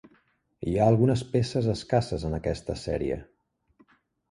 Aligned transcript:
Hi 0.71 0.71
ha 0.79 0.87
algunes 0.93 1.23
peces 1.35 1.69
escasses 1.75 2.27
en 2.31 2.35
aquesta 2.41 2.79
sèrie. 2.87 3.21